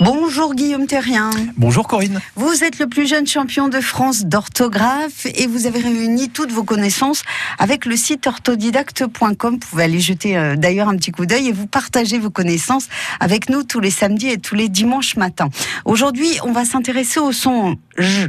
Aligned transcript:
Bonjour 0.00 0.54
Guillaume 0.54 0.86
Terrien. 0.86 1.28
Bonjour 1.58 1.86
Corinne. 1.86 2.20
Vous 2.34 2.64
êtes 2.64 2.78
le 2.78 2.86
plus 2.86 3.06
jeune 3.06 3.26
champion 3.26 3.68
de 3.68 3.80
France 3.80 4.24
d'orthographe 4.24 5.26
et 5.26 5.46
vous 5.46 5.66
avez 5.66 5.78
réuni 5.80 6.30
toutes 6.30 6.52
vos 6.52 6.64
connaissances 6.64 7.22
avec 7.58 7.84
le 7.84 7.96
site 7.96 8.26
orthodidacte.com. 8.26 9.52
Vous 9.52 9.58
pouvez 9.58 9.84
aller 9.84 10.00
jeter 10.00 10.38
euh, 10.38 10.56
d'ailleurs 10.56 10.88
un 10.88 10.96
petit 10.96 11.12
coup 11.12 11.26
d'œil 11.26 11.48
et 11.48 11.52
vous 11.52 11.66
partagez 11.66 12.18
vos 12.18 12.30
connaissances 12.30 12.88
avec 13.20 13.50
nous 13.50 13.62
tous 13.62 13.80
les 13.80 13.90
samedis 13.90 14.28
et 14.28 14.38
tous 14.38 14.54
les 14.54 14.70
dimanches 14.70 15.16
matins. 15.16 15.50
Aujourd'hui, 15.84 16.30
on 16.44 16.52
va 16.52 16.64
s'intéresser 16.64 17.20
au 17.20 17.32
son 17.32 17.76
J. 17.98 18.28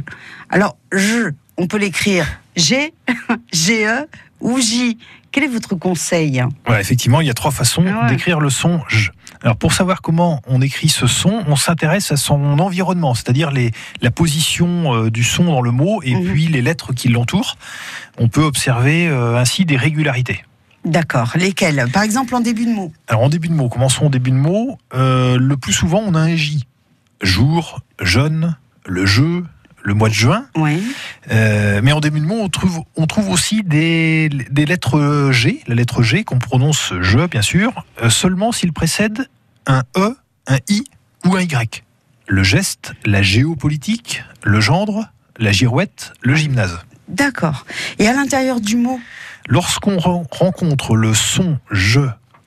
Alors, 0.50 0.76
J, 0.92 1.28
on 1.56 1.66
peut 1.68 1.78
l'écrire 1.78 2.26
G, 2.54 2.92
G-E 3.52 4.06
ou 4.40 4.58
J. 4.60 4.98
Quel 5.30 5.44
est 5.44 5.48
votre 5.48 5.74
conseil? 5.76 6.42
Effectivement, 6.68 7.22
il 7.22 7.26
y 7.26 7.30
a 7.30 7.34
trois 7.34 7.50
façons 7.50 7.82
Ah 7.88 8.02
ouais. 8.02 8.10
d'écrire 8.10 8.38
le 8.40 8.50
son 8.50 8.82
J. 8.88 9.08
Alors, 9.42 9.56
pour 9.56 9.72
savoir 9.72 10.02
comment 10.02 10.40
on 10.46 10.60
écrit 10.62 10.88
ce 10.88 11.06
son, 11.06 11.42
on 11.46 11.56
s'intéresse 11.56 12.12
à 12.12 12.16
son 12.16 12.58
environnement, 12.60 13.14
c'est-à-dire 13.14 13.50
la 14.00 14.10
position 14.10 14.94
euh, 14.94 15.10
du 15.10 15.24
son 15.24 15.44
dans 15.44 15.62
le 15.62 15.70
mot 15.72 16.00
et 16.02 16.14
Mhm. 16.14 16.24
puis 16.32 16.46
les 16.46 16.62
lettres 16.62 16.92
qui 16.92 17.08
l'entourent. 17.08 17.56
On 18.18 18.28
peut 18.28 18.42
observer 18.44 19.08
euh, 19.08 19.36
ainsi 19.36 19.64
des 19.64 19.76
régularités. 19.76 20.44
D'accord. 20.84 21.32
Lesquels 21.36 21.86
Par 21.92 22.02
exemple, 22.02 22.34
en 22.34 22.40
début 22.40 22.66
de 22.66 22.70
mot. 22.72 22.92
Alors, 23.08 23.22
en 23.22 23.28
début 23.28 23.48
de 23.48 23.54
mot, 23.54 23.68
commençons 23.68 24.06
au 24.06 24.10
début 24.10 24.30
de 24.30 24.36
mot. 24.36 24.78
Euh, 24.94 25.36
le 25.38 25.56
plus 25.56 25.72
souvent, 25.72 26.02
on 26.04 26.14
a 26.14 26.20
un 26.20 26.34
J. 26.36 26.66
Jour, 27.20 27.80
jeune, 28.00 28.56
le 28.84 29.06
jeu, 29.06 29.44
le 29.84 29.94
mois 29.94 30.08
de 30.08 30.14
juin. 30.14 30.46
Oui. 30.56 30.82
Euh, 31.30 31.80
mais 31.82 31.92
en 31.92 32.00
début 32.00 32.20
de 32.20 32.24
mot, 32.26 32.38
on 32.40 32.48
trouve, 32.48 32.82
on 32.96 33.06
trouve 33.06 33.30
aussi 33.30 33.62
des, 33.62 34.28
des 34.50 34.66
lettres 34.66 35.30
G, 35.32 35.60
la 35.68 35.74
lettre 35.76 36.02
G 36.02 36.24
qu'on 36.24 36.38
prononce 36.38 36.92
je, 37.00 37.26
bien 37.26 37.42
sûr, 37.42 37.84
euh, 38.02 38.10
seulement 38.10 38.50
s'il 38.50 38.72
précède 38.72 39.28
un 39.66 39.82
E, 39.96 40.16
un 40.48 40.58
I 40.68 40.82
ou 41.24 41.36
un 41.36 41.42
Y. 41.42 41.84
Le 42.26 42.42
geste, 42.42 42.94
la 43.04 43.22
géopolitique, 43.22 44.24
le 44.42 44.60
gendre, 44.60 45.08
la 45.38 45.52
girouette, 45.52 46.12
le 46.22 46.34
gymnase. 46.34 46.78
D'accord. 47.08 47.66
Et 47.98 48.08
à 48.08 48.12
l'intérieur 48.14 48.60
du 48.60 48.76
mot? 48.76 49.00
Lorsqu'on 49.46 49.98
ren- 49.98 50.24
rencontre 50.30 50.96
le 50.96 51.14
son 51.14 51.58
je 51.70 52.00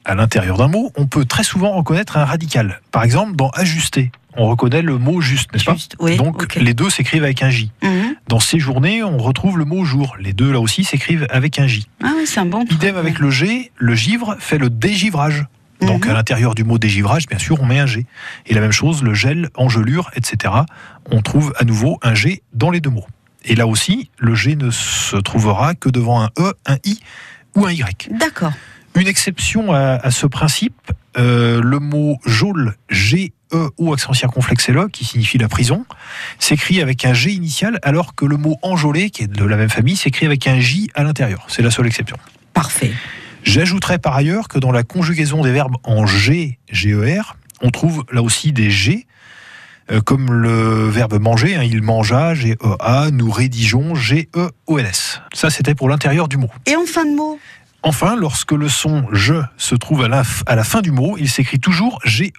à 0.03 0.15
l'intérieur 0.15 0.57
d'un 0.57 0.67
mot, 0.67 0.91
on 0.97 1.07
peut 1.07 1.25
très 1.25 1.43
souvent 1.43 1.71
reconnaître 1.71 2.17
un 2.17 2.25
radical. 2.25 2.81
Par 2.91 3.03
exemple, 3.03 3.35
dans 3.35 3.49
ajuster, 3.49 4.11
on 4.37 4.47
reconnaît 4.47 4.81
le 4.81 4.97
mot 4.97 5.19
juste, 5.19 5.51
n'est-ce 5.53 5.65
pas? 5.65 5.73
Juste, 5.73 5.95
oui. 5.99 6.17
Donc 6.17 6.55
les 6.55 6.73
deux 6.73 6.89
s'écrivent 6.89 7.23
avec 7.23 7.41
un 7.41 7.49
J. 7.49 7.71
Mhm. 7.81 8.04
Dans 8.27 8.39
ces 8.39 8.57
journées, 8.59 9.03
on 9.03 9.17
retrouve 9.17 9.57
le 9.57 9.65
mot 9.65 9.85
jour. 9.85 10.15
Les 10.19 10.33
deux 10.33 10.51
là 10.51 10.59
aussi 10.59 10.83
s'écrivent 10.83 11.27
avec 11.29 11.59
un 11.59 11.67
J. 11.67 11.87
Ah 12.03 12.11
oui, 12.17 12.25
c'est 12.25 12.39
un 12.39 12.45
bon 12.45 12.65
truc. 12.65 12.71
Idem 12.81 12.97
avec 12.97 13.19
le 13.19 13.29
G, 13.29 13.71
le 13.77 13.93
givre 13.95 14.35
fait 14.39 14.57
le 14.57 14.69
dégivrage. 14.69 15.45
Donc 15.81 16.05
Mhm. 16.05 16.11
à 16.11 16.13
l'intérieur 16.13 16.55
du 16.55 16.63
mot 16.63 16.77
dégivrage, 16.77 17.27
bien 17.27 17.37
sûr, 17.37 17.61
on 17.61 17.65
met 17.65 17.79
un 17.79 17.85
G. 17.85 18.05
Et 18.47 18.53
la 18.53 18.61
même 18.61 18.71
chose, 18.71 19.03
le 19.03 19.13
gel, 19.13 19.49
engelure, 19.55 20.09
etc. 20.15 20.53
On 21.11 21.21
trouve 21.21 21.53
à 21.57 21.65
nouveau 21.65 21.99
un 22.01 22.15
G 22.15 22.41
dans 22.53 22.71
les 22.71 22.79
deux 22.79 22.89
mots. 22.89 23.05
Et 23.43 23.55
là 23.55 23.67
aussi, 23.67 24.09
le 24.17 24.33
G 24.33 24.55
ne 24.55 24.71
se 24.71 25.17
trouvera 25.17 25.75
que 25.75 25.89
devant 25.89 26.23
un 26.23 26.29
E, 26.39 26.53
un 26.65 26.77
I 26.85 26.99
ou 27.55 27.65
un 27.67 27.71
Y. 27.71 28.09
D'accord. 28.17 28.53
Une 28.95 29.07
exception 29.07 29.71
à, 29.73 29.99
à 30.01 30.09
ce 30.09 30.25
principe, 30.25 30.91
euh, 31.17 31.61
le 31.61 31.79
mot 31.79 32.17
geôle, 33.51 33.69
G-E-O 33.69 33.93
accent 33.93 34.13
circonflexe 34.13 34.69
L, 34.69 34.77
E, 34.77 34.87
qui 34.91 35.05
signifie 35.05 35.37
la 35.37 35.47
prison, 35.47 35.85
s'écrit 36.39 36.81
avec 36.81 37.05
un 37.05 37.13
G 37.13 37.31
initial, 37.31 37.79
alors 37.83 38.15
que 38.15 38.25
le 38.25 38.37
mot 38.37 38.57
enjôlé, 38.61 39.09
qui 39.09 39.23
est 39.23 39.27
de 39.27 39.45
la 39.45 39.57
même 39.57 39.69
famille, 39.69 39.95
s'écrit 39.95 40.25
avec 40.25 40.47
un 40.47 40.59
J 40.59 40.89
à 40.95 41.03
l'intérieur. 41.03 41.45
C'est 41.47 41.61
la 41.61 41.71
seule 41.71 41.87
exception. 41.87 42.17
Parfait. 42.53 42.93
J'ajouterais 43.43 43.99
par 43.99 44.15
ailleurs 44.15 44.47
que 44.47 44.57
dans 44.57 44.71
la 44.71 44.83
conjugaison 44.83 45.43
des 45.43 45.51
verbes 45.51 45.75
en 45.83 46.05
G, 46.05 46.57
G-E-R, 46.71 47.37
on 47.61 47.69
trouve 47.69 48.05
là 48.11 48.21
aussi 48.21 48.51
des 48.51 48.71
G, 48.71 49.05
euh, 49.91 50.01
comme 50.01 50.33
le 50.33 50.89
verbe 50.89 51.19
manger, 51.19 51.55
hein, 51.55 51.63
il 51.63 51.83
mangea, 51.83 52.33
G-E-A, 52.33 53.11
nous 53.11 53.29
rédigeons, 53.29 53.93
G-E-O-L-S. 53.93 55.21
Ça, 55.33 55.49
c'était 55.51 55.75
pour 55.75 55.89
l'intérieur 55.89 56.27
du 56.27 56.37
mot. 56.37 56.49
Et 56.65 56.75
en 56.75 56.85
fin 56.85 57.05
de 57.05 57.15
mot? 57.15 57.39
Enfin, 57.83 58.15
lorsque 58.15 58.53
le 58.53 58.67
son 58.67 59.05
je 59.11 59.35
se 59.57 59.75
trouve 59.75 60.03
à 60.03 60.07
la, 60.07 60.23
à 60.47 60.55
la 60.55 60.63
fin 60.63 60.81
du 60.81 60.89
mot, 60.89 61.17
il 61.19 61.29
s'écrit 61.29 61.59
toujours 61.59 61.99
GE. 62.03 62.31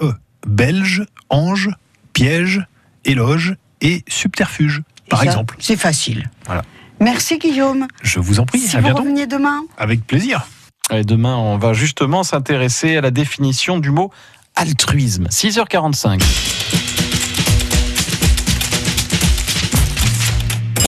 Belge, 0.47 1.05
ange, 1.29 1.71
piège, 2.13 2.65
éloge 3.05 3.57
et 3.81 4.03
subterfuge, 4.09 4.83
par 5.11 5.21
Ça, 5.21 5.27
exemple. 5.27 5.57
C'est 5.59 5.77
facile. 5.77 6.31
Voilà. 6.47 6.63
Merci 7.01 7.39
Guillaume. 7.39 7.87
Je 8.03 8.21
vous 8.21 8.41
en 8.41 8.47
prie, 8.47 8.59
si 8.59 8.75
à 8.77 8.81
vous 8.81 8.87
bientôt. 8.87 9.03
reveniez 9.03 9.27
demain. 9.27 9.65
Avec 9.77 10.07
plaisir. 10.07 10.47
Et 10.91 11.03
demain, 11.03 11.37
on 11.37 11.59
va 11.59 11.73
justement 11.75 12.23
s'intéresser 12.23 12.97
à 12.97 13.01
la 13.01 13.11
définition 13.11 13.79
du 13.79 13.91
mot 13.91 14.11
altruisme. 14.55 15.27
6h45. 15.29 16.23